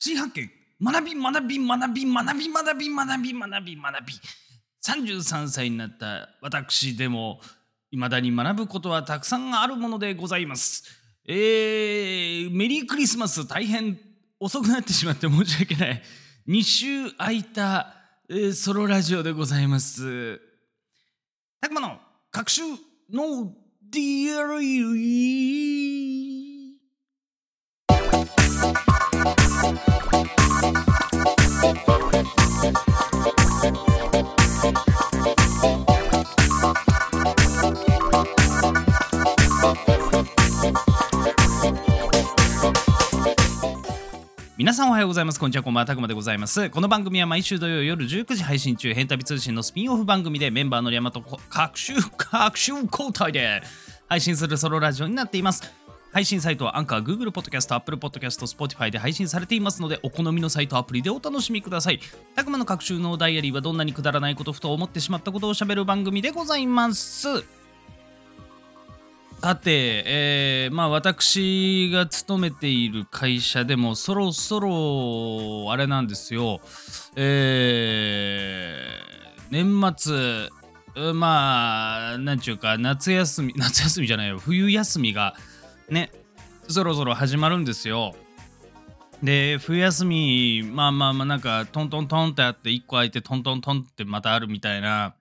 [0.00, 0.50] 新発見。
[0.82, 4.14] 学び学び学び学び学び学び学び学び。
[4.82, 7.40] 33歳になった私でも
[7.90, 10.84] いまだに学ぶことはたくさんあるものでございます。
[11.28, 13.98] えー、メリークリスマス大変
[14.40, 16.02] 遅くなってしまって申し訳ない。
[16.48, 17.94] 2週空いた、
[18.30, 20.40] えー、ソロラジオでございます。
[21.60, 21.98] たくまの
[22.30, 22.62] 各週
[23.12, 23.52] の
[23.90, 24.00] デ
[45.00, 45.40] はようございます。
[45.40, 46.68] こんにちは、こんばんは、たくまでございます。
[46.68, 53.62] この番組は毎週土曜夜19時配信中、変旅通信のスピンオフ番組でメンバーの山と各週、各週交代で
[54.10, 55.72] 配信するソロラジオになっています。
[56.12, 62.00] 配信サイトはアンカー、Google Podcast、Apple Podcast、Spotify で配信されていますので、お好みのサイト、アプリでお楽しみください。
[62.34, 67.59] たくまの各週のダイアリーはどんなにくだらないことふと思ってしまったことをしゃべる番組でございます。
[69.42, 76.60] さて、えー、まあ私が勤めている会社でもそろそろあれなんですよ、
[77.16, 80.50] えー、年末
[81.14, 84.38] まあなんちゅうか夏休み 夏休みじゃないよ。
[84.38, 85.34] 冬休みが
[85.88, 86.12] ね
[86.68, 88.14] そろそろ始まるんですよ。
[89.22, 95.14] で冬休みまあまあまあなんかトントントンってあって1個空いてトントントンってまたあるみたいな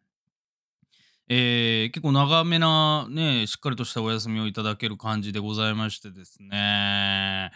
[1.31, 7.51] えー、結構長めなね、しっかりとしたお休みをいただける感じでございましてですね。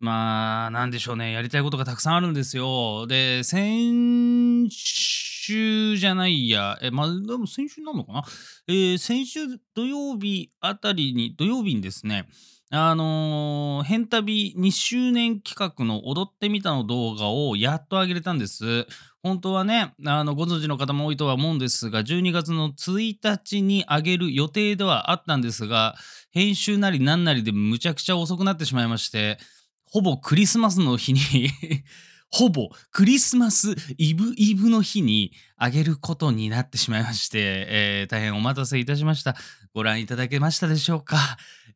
[0.00, 1.32] まあ、なんでしょうね。
[1.32, 3.06] やりたいことがたくさんあるんですよ。
[3.06, 8.24] で、先週じゃないや、え、まあ、でも先週なのかな？
[8.68, 9.40] えー、先週
[9.74, 12.28] 土曜日あたりに、土曜日にですね、
[12.70, 18.86] あのー、変旅2周年企画の踊ってみたの動画をやっと上げれたんです。
[19.22, 25.94] 本当はね、あの、ご存知の方も多いとは思うんですが、12月の1日に上げる予定ではあったんですが、
[26.30, 29.38] 編集なりなんなりでむちゃくちゃ遅くなってしまいまして、
[29.86, 31.20] ほぼクリスマスの日に
[32.30, 39.36] ほぼクリスマスイブイブの日にあげることになってしまいまして、えー、大変お待たせいたしました。
[39.74, 41.16] ご覧いただけましたでしょうか、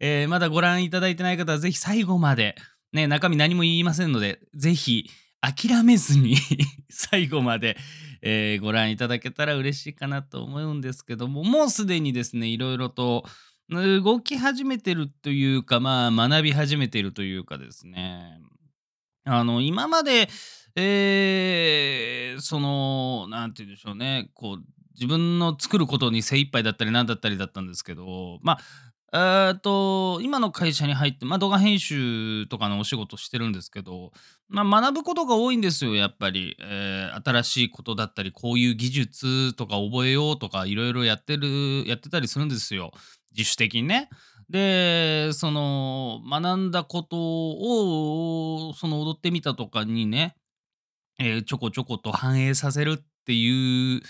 [0.00, 2.56] えー、まだご覧いただいてない方はぜひ最後まで、
[2.92, 5.08] ね、中身何も言いませんので、ぜひ
[5.40, 6.36] 諦めずに
[6.90, 7.76] 最後まで、
[8.20, 13.24] えー、ご覧いただけたら嬉しいかなと思うんですけども、もうすでにですね、いろいろと
[13.70, 18.40] 動き始めてるというか、まあ学び始めてるというかですね、
[19.24, 20.28] あの、今まで、
[20.74, 28.58] えー、その、なんて言うんでしょうね、こう、自分の作ることに精一杯だったり何だったりだったんですけど、まあ、
[29.14, 34.12] えっと、今の会社に入って、まあ、動画編集とかのお仕事してるんですけど、
[34.48, 36.56] まあ、学ぶことが多いんですよ、やっぱり。
[36.60, 42.92] えー、新しいことだったり、こういう技術とか覚えようとか、いろいろやってる、やってたりするんですよ。
[43.36, 44.08] 自主的にね。
[44.52, 50.36] で、その、学んだことを、その踊ってみたとかにね、
[51.18, 54.02] えー、ちょこちょこと反映させるっていう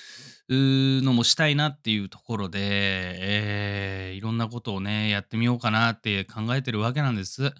[0.48, 7.54] のもしたいなっていうところで、えー、いろんなことをね、やってみようかなって考えてるわけなんです。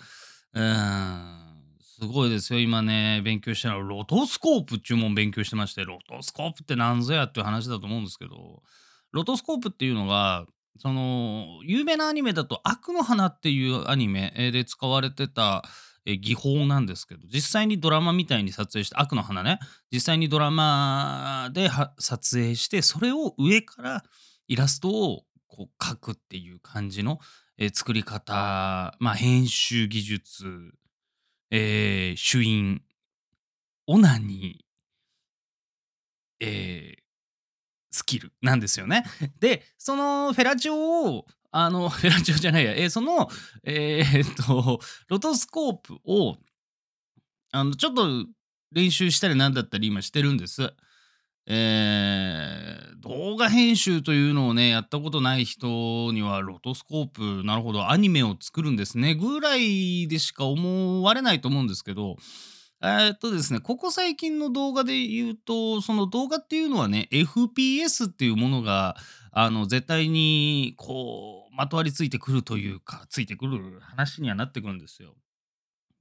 [0.53, 1.43] うん。
[1.83, 2.59] すごいですよ。
[2.59, 8.65] 今ね、勉強してるのは、ロトスコープ注文勉強してまして、ロトスコープって何ぞやっていう話だと思うんですけど、
[9.13, 10.47] ロトスコープっていうのが、
[10.79, 15.65] その、有名なアニメだと、悪の花っていうアニメで使われてた
[16.05, 19.59] 技法なんですけど、実際にドラマみたいに撮影して、悪の花ね、
[19.91, 24.03] 実際にドラマで撮影して、それを上から
[24.49, 27.21] イラストをこう描くっていう感じの、
[27.75, 30.73] 作り方、まあ、編集技術、
[31.51, 32.83] えー、主演、
[33.87, 37.02] オナニー、えー、
[37.93, 39.05] スキルなんですよね。
[39.39, 43.29] で、そのフェラチオを、あの、 フェラチオじゃないや、えー、その、
[43.63, 46.39] えー、っと、ロトスコープを、
[47.53, 48.27] あの、ちょっと
[48.73, 50.73] 練習したりなんだったり今してるんです。
[51.47, 62.17] えー、動画編集というのをね、やったことない人には、ロトスコープ、なるほど、アニメを作るんですね、ぐらいでしか思われないと思うんですけど、
[62.85, 68.97] えー、っとですね、ここ最近の動画で言うと、その動画っていうのはね、FPS っていうものが、
[69.31, 75.15] あの、絶対に、こう、まとわりついてくるというか、ついてくる話にはなってくるんですよ。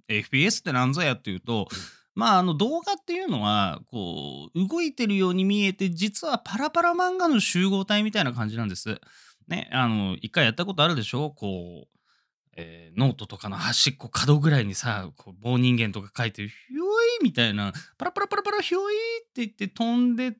[0.09, 1.67] FPS って何ぞやっていうと、
[2.15, 8.99] まあ、あの動画っていうのは、こう、動いてるように見えて、実はパラパラ漫画の集合体みたいな感じなんです。
[9.47, 11.29] ね、あの、一回やったことあるでしょ？
[11.31, 12.00] こう、
[12.57, 20.31] えー、ノートとかの端っこ角ぐらいにさこう棒人間とか書いて「ひょい」みたいなパラパラパラパラひょいって言って飛んでっ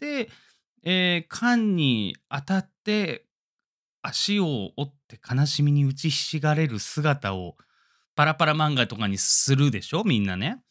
[0.00, 0.28] て、
[0.82, 3.26] えー缶に当たって
[4.02, 7.56] 足を折って悲しみに打ちひしがれる姿を
[8.14, 10.62] パラパラ漫画とかにするでしょみんなね。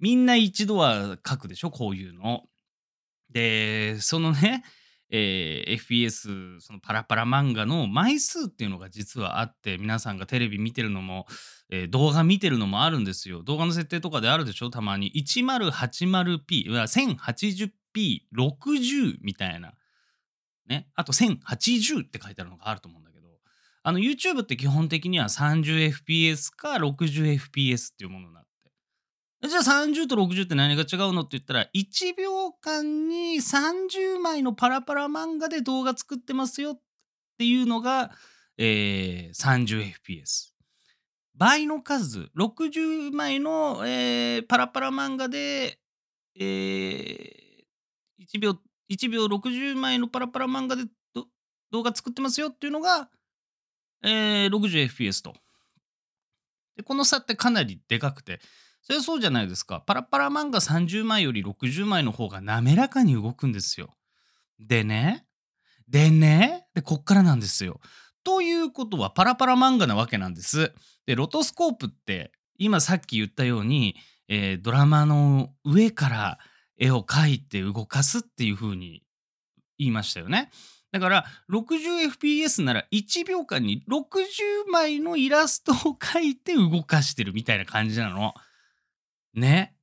[0.00, 2.44] みんな一度は書くでしょこういうの。
[3.30, 4.64] で、そのね、
[5.10, 11.26] えー FPS そのパラパラ漫画の枚数っていうのが実はあって皆さんがテレビ見てるのも、
[11.70, 13.42] えー動画見てるのもあるんですよ。
[13.42, 14.70] 動画の設定とかであるでしょ？
[14.70, 15.12] たまに。
[15.12, 16.68] 1080p
[17.96, 19.72] 1080p60 みたいな。
[20.66, 20.88] ね。
[20.94, 23.28] あと1080って書いてあるのがあると思うんだけど。
[23.82, 28.47] あの YouTube って基本的には 30fps か 60fps っていうものになって
[29.46, 36.80] じゃあ30と60って何が違うのって言ったら1秒間に30枚のパラパラ漫画で動画作ってますよっ
[37.38, 38.10] ていうのが、
[38.56, 40.52] えー 30fps。
[41.36, 45.78] 倍の数60枚の、えーパラパラ漫画で、
[46.34, 47.38] えー
[48.34, 48.58] 1秒
[48.90, 50.82] 1秒60枚のパラパラ漫画で
[51.70, 53.08] 動画作ってますよっていうのが、
[54.02, 55.34] えー 60fps と。
[56.76, 58.40] でこの差ってかなりでかくて
[58.82, 59.80] それそうじゃないですか。
[59.80, 63.94] パラパラ漫画30枚より60枚の方が滑らかに動くんですよ。
[64.58, 65.26] でね、
[65.88, 67.80] でね、で、こっからなんですよ。
[68.24, 70.72] ということはパラパラ漫画なわけなんです。
[71.06, 73.96] で、ロトスコープって今さっき言ったように、
[74.28, 76.38] えードラマの上から
[76.76, 79.02] 絵を描いて動かすっていう風に
[79.78, 80.50] 言いましたよね。
[80.92, 88.34] だから 60fps なら1秒間に60枚のイラストを描いて動かしてるみたいな感じなの。
[89.34, 89.74] ね。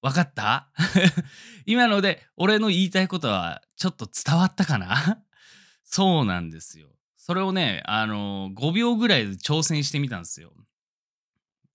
[0.00, 0.68] わかった？
[1.66, 5.22] 今ので俺の言いたいことはちょっと伝わったかな？
[5.84, 6.88] そうなんですよ。
[7.16, 10.52] それをね、あの5秒ぐらいで挑戦してみたんですよ。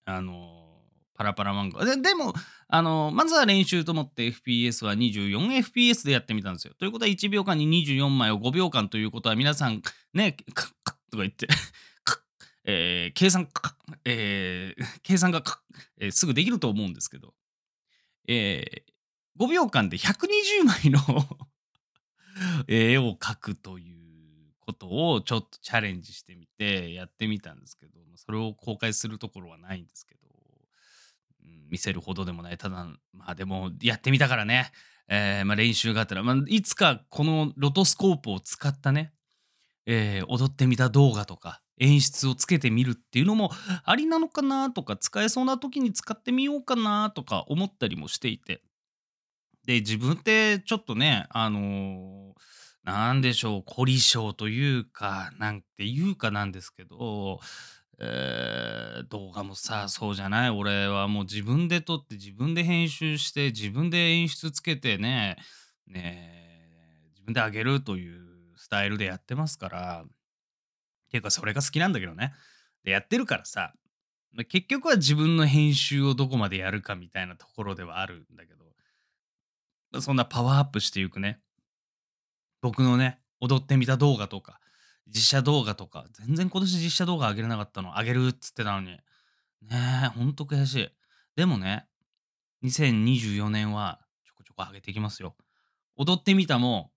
[0.05, 0.81] あの
[1.13, 1.85] パラパラ漫画。
[1.85, 2.33] ででも、
[2.67, 6.73] あのまずは練習と思って FPS は 24fps でやってみたんですよ。
[6.77, 9.81] ということは1秒間に24枚を5秒間ということは皆さん
[10.13, 11.47] ね、カッカッとか言って、
[12.67, 17.33] えー計算カッえー 計算がカッえーすぐできると思うんですけど、
[18.27, 18.93] えー
[19.39, 20.99] 5秒間で120枚の
[22.67, 30.21] 絵を描くということをちょっとチャレンジしてみてやってみたんですけどそれを公開するところはないんですけど、
[31.45, 32.57] うん見せるほどでもない。
[32.57, 34.71] ただまあでもやってみたからね、
[35.07, 39.13] えーまあ、練習があったら、まあ、いつかこのロトスコープを使ったね、
[39.85, 43.51] えー踊ってみた動画とか演出をつけてみるっていうのも
[43.83, 48.61] ありなのかなとか使えそうな時に使ってみようかなとか思ったりもしていて。
[49.65, 52.33] で自分ってちょっとねあのー
[52.83, 57.41] なんでしょう凝り性というかなんていうかなんですけど、
[57.99, 60.49] えー動画もさそうじゃない？
[60.51, 65.35] 俺はもう自分で撮って自分で編集して自分で演出つけてね
[65.85, 68.21] ね自分で上げるという
[68.55, 70.05] スタイルでやってますから。
[71.07, 72.33] っていうかそれが好きなんだけどね。
[72.83, 73.73] でやってるからさ
[74.49, 78.53] 結局は自分の編集をどこまでやるかみたいなところではあるんだけ
[79.91, 81.39] どそんなパワーアップしていくね。
[82.61, 84.59] 僕のね踊ってみた動画とか
[85.07, 88.87] 実写動画とか全然今年実写動画上げれなかったの上げるっつってたのに。
[88.87, 89.01] ね
[90.05, 90.89] えほんと悔しい。
[91.35, 91.87] でもね
[92.63, 95.35] 2024年はちょこちょこ上げていきますよ。
[95.95, 96.91] 踊ってみたも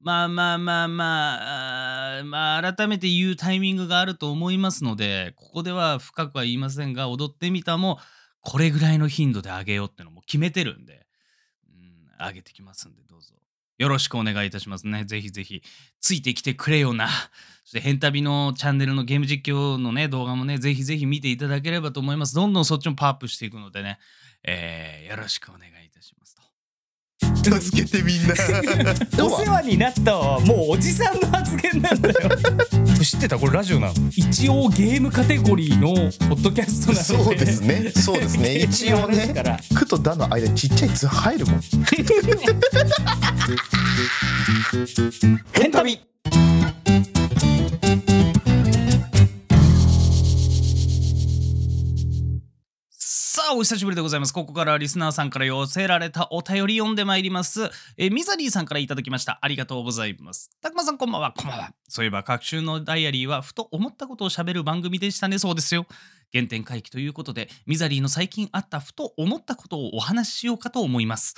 [0.00, 7.98] まあまあまあまああまあ改めて言うタイミングがあると思いますのでここでは深くは言いませんが踊ってみたも
[8.40, 11.06] これぐらいの頻度で上げようってのも決めてるんで、
[11.68, 13.34] うん、上げてきますんでどうぞ。
[13.78, 15.04] よろしくお願いいたしますね。
[15.04, 15.62] ぜひぜひ
[16.00, 17.08] ついてきてくれよな。
[17.64, 22.34] そしてヘンタビのチャンネルのゲーム実況のね動画もねぜひぜひ見ていただければと思います。
[22.34, 23.98] どんどんそっちもパワーアップしていくのでね、
[24.42, 26.17] えーよろしくお願いいたします。
[27.50, 28.34] 助けてみんな。
[29.24, 32.14] お世話になったわもうおじさんの発言なんだよ。
[33.02, 33.38] 知ってた？
[33.38, 33.94] これラジオなの？
[34.14, 35.94] 一応ゲームカテゴリーの
[36.28, 37.38] ポッドキャストなので。
[37.38, 37.90] そうですね。
[37.94, 38.54] そうですね。
[38.56, 39.28] 一応ね。
[39.28, 41.60] だから「く」と「だ」の間にちっちゃい「つ」入るもん。
[45.52, 45.72] ヘン
[53.48, 54.32] あ、お久しぶりでございます。
[54.32, 57.70] ここからはリスナーさんから寄せられたお便り読んでまいります。
[57.96, 59.38] えーミザリーさんからいただきました。
[59.40, 60.50] ありがとうございます。
[60.60, 61.32] たくまさん、こんばんは。
[61.32, 61.72] こんばんは。
[61.88, 65.38] そういえば、各週のダイアリーは、ふと思ったことを喋る番組でしたね。
[65.38, 65.86] そうですよ。
[66.32, 71.34] 原点回帰ということで、ミザリーの最近あったふと思ったことをお話ししようかと思います。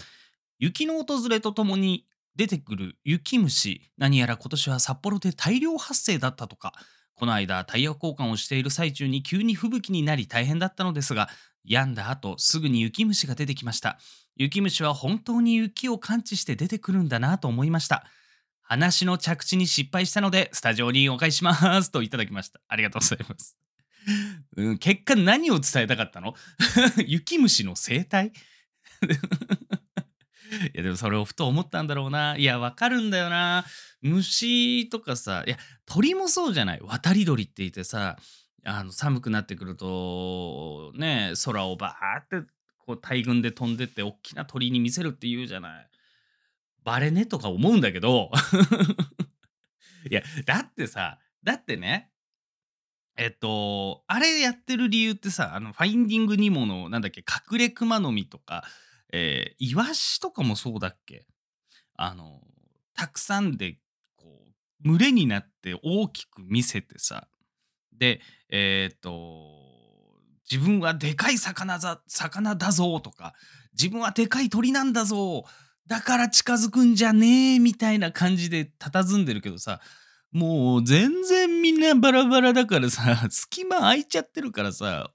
[0.58, 3.82] 雪の訪れとともに出てくる雪虫。
[3.98, 6.72] 何やら今年は札幌で大量発生だったとか。
[7.20, 11.28] この間タイヤ交換をしている最中に急に吹雪になり大変だったのですが
[11.64, 13.98] 病んだ後すぐに雪虫が出てきました。
[14.36, 18.04] 雪虫は本当に雪を感知して出てくるんだなと思いました。
[18.62, 22.60] 話の着地に失敗したのでスタジオにお返ししますといただきました。
[22.68, 23.58] ありがとうございます、
[24.56, 26.34] うん、結果何を伝えたかったの？
[27.06, 28.32] 雪虫の生態？
[30.74, 32.36] いやでもそれをふと思ったんだろうな。
[32.36, 33.64] いやわかるんだよな。
[34.02, 36.80] 虫とかさいや鳥もそうじゃない？
[36.82, 38.16] 渡り鳥って言ってさ
[38.64, 42.46] あの寒くなってくるとね空をバーって
[42.78, 45.90] こう大群で飛んでって大きな鳥に見せるって言うじゃない。
[46.84, 48.30] バレねとか思うんだけど。
[50.10, 52.10] いやだってさだってね
[53.16, 58.64] えっとあれやってる理由ってさあのファインディングニモのなんだっけ隠れクマノミとか
[59.12, 61.26] えーイワシとかもそうだっけ。
[61.96, 62.40] あの
[62.94, 63.78] たくさんで
[64.16, 64.42] こ
[64.84, 67.28] う群れになって大きく見せてさ
[68.00, 69.60] でえーっと
[70.50, 73.34] 自分はでかい魚ざ魚だぞとか
[73.72, 75.44] 自分はでかい鳥なんだぞ
[75.86, 79.80] だから近づくんじゃねえみたいな感じで佇んでるけどさ
[80.32, 85.10] もう全然みんなバラバラだからさ 隙間空いちゃってるからさ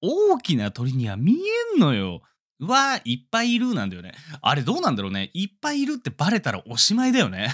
[0.00, 1.34] 大きな鳥には見
[1.74, 2.22] えんのよ。
[2.58, 4.12] うわいっぱいいるなんだよね。
[4.40, 5.30] あれどうなんだろうね。
[5.32, 7.52] いっぱいいるってバレたらおしまいだよね。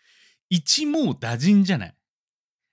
[0.48, 1.94] 一網打尽じゃない。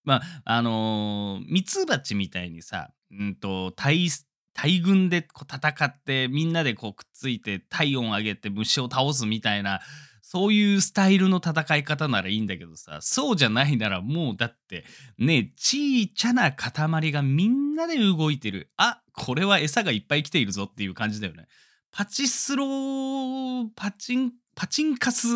[0.10, 4.10] まあ、あのミツバチみたいにさ、うんと、大
[4.56, 9.82] 大群でこう戦ってみんなでこうくっついて体温上げて虫を倒すみたいな
[10.24, 14.84] そういうスタイルの戦い方ならいいんだけどさそうじゃないならもうだって
[15.20, 18.72] ねちいちゃな塊がみんなで動いてる。
[18.76, 21.46] あこれは餌がいっぱい来ているぞっていう感じだよね。
[21.92, 25.28] パチスローパチンパチンカス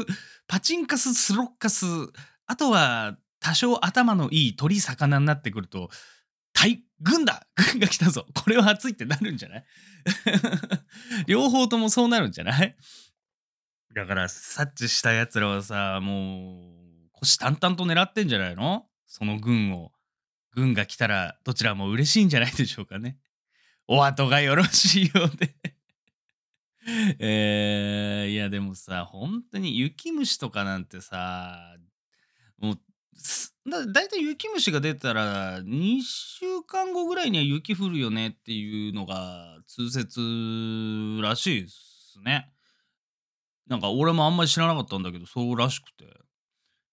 [0.47, 1.85] パチンカススロッカス。
[2.45, 5.89] あとは多少頭のいい鳥魚になってくると
[6.53, 7.45] 大軍だ！
[7.71, 8.25] 軍が来たぞ。
[8.33, 9.65] これは熱いってなるんじゃない？
[11.27, 12.75] 両方ともそうなるんじゃない？
[13.93, 18.87] だから察知したやつらはさもう虎視眈々と狙ってんじゃないの？
[19.07, 19.91] その軍を。
[20.55, 23.17] 軍が来たらどちらも嬉しいんじゃないでしょうかね。
[23.87, 25.55] お後がよろしいようで。
[27.19, 31.75] えー、いやでもさ本当に雪虫とかなんてさ
[32.57, 32.79] もう
[33.69, 40.19] だだいたい雪虫が出たら2週間後ぐらいには雪降るよねっていうのが通説
[41.21, 42.51] らしいですね。
[43.67, 46.05] なんか俺もあんまり知らなかったんだけどそうらしくて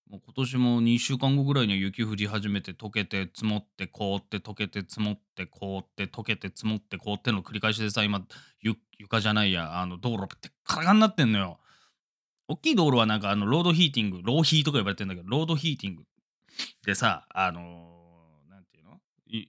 [0.08, 8.22] もう今年も2週間後ぐらいには雪降り始めて溶けて積もって凍って溶けて積もって凍って溶けて積もって凍っての繰り返しでさ今
[8.98, 11.58] 床じゃないやあの道路ってカラカラになってんのよ。
[12.50, 16.04] 大きい道路はなんかあのロードヒーティングローヒーとか呼ばれてんだけどロードヒーティング
[16.84, 18.98] でさあのーなんていうの？
[19.28, 19.46] い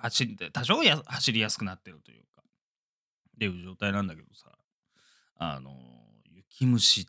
[0.00, 4.52] 走り多少や走りやすくなってるというかっていう状態なんだけどさ
[5.36, 5.74] あのー
[6.36, 7.04] 雪虫っ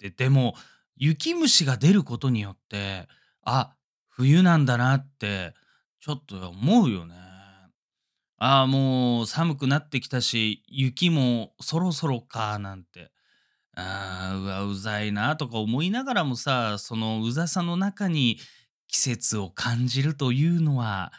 [0.00, 0.54] てでも
[0.96, 3.06] 雪虫が出ることによって
[3.44, 3.74] あ
[4.08, 5.54] 冬なんだなって
[6.00, 7.14] ちょっと思うよね。
[8.40, 13.10] ああもう寒くなってきたし雪もそろそろかなんて
[13.80, 18.38] あーうわうざいなとか思いながらもさそのうざさの中に
[18.88, 21.12] 季節を感じるというのは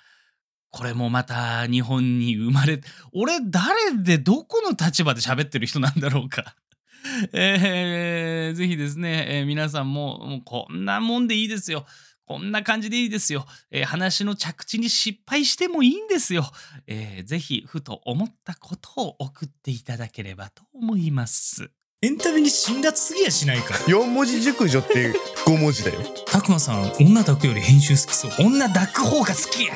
[0.70, 2.82] これもまた日本に生まれ
[3.14, 6.56] 俺誰でどこの立場で喋ってる人なんだろうか。
[7.32, 11.86] えー、ぜひですね、えー皆さんももうこんなもんでいいですよ。
[12.26, 13.48] こんな感じでいいですよ。
[13.72, 16.52] えー話の着地に失敗してもいいんですよ。
[16.88, 21.72] えーぜひふと思ったことを送っていただければと思います。
[22.02, 23.74] エンタメに辛辣すぎやしないか。
[23.74, 25.12] 4文字熟女って
[25.46, 26.00] 5文字だよ。
[26.26, 28.32] たくまさん女抱くより編集好きそう。
[28.40, 29.76] 女抱く方が好きや。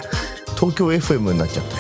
[0.55, 1.75] 東京 FM になっちゃった。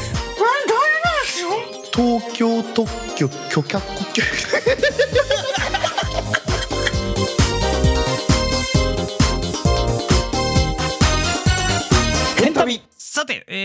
[1.95, 4.23] 東京特許許可許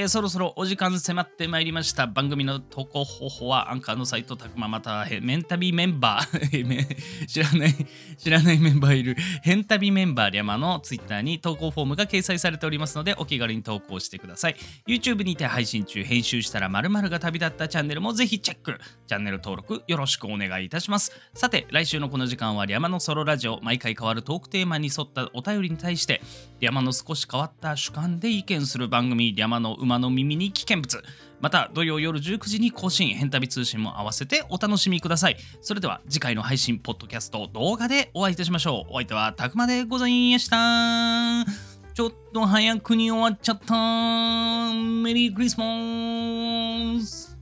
[0.08, 2.06] そろそろお時間迫ってまいりました。
[2.06, 6.88] 番組の投稿方法はアンカーのサイトたくままたはメンタビメンバー。
[7.26, 7.74] 知らない
[8.16, 9.16] 知らないメンバーいる。
[9.42, 14.56] ヘンタビメンバーリャマのツイッターに投稿フォームが掲載されておりますのでお気軽に投稿してください。
[14.86, 18.80] YouTube にて配信中編集したら〇〇が旅立ったチャンネルもぜひチェック。
[19.06, 21.12] チャンネル登録よろしくお願いいたします。
[21.34, 23.60] さて来週のこの時間はリャマのソロラジオ。
[23.62, 26.22] 毎回変わるトークテーマに沿ったお便りに対して
[26.60, 31.02] リャマの少し変わった主観で意見する番組リャマの馬様の耳に危険物。
[31.40, 33.08] また土曜夜19時に更新。
[33.08, 35.36] 変旅通信も合わせてお楽しみください。
[35.60, 38.92] それでは次回の配信ポッドキャスト動画でお会いいたしましょう。
[38.92, 41.44] お相手はたくまでございました。
[41.94, 43.74] ちょっと早くに終わっちゃった。
[44.72, 47.36] メリークリスマス。